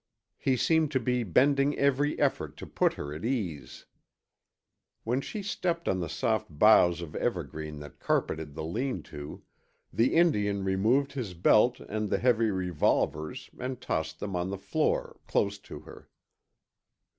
[0.39, 3.85] He seemed to be bending every effort to put her at ease.
[5.03, 9.43] When she stepped on the soft boughs of evergreen that carpeted the lean to,
[9.93, 15.19] the Indian removed his belt and the heavy revolvers and tossed them on the floor
[15.27, 16.09] close to her.